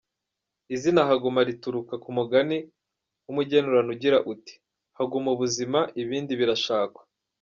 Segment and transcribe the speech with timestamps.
[0.75, 2.57] Izina Haguma rituruka ku mugani
[3.25, 4.53] w’umugenurano ugira uti
[4.97, 7.01] «Haguma ubuzima, ibindi birashakwa».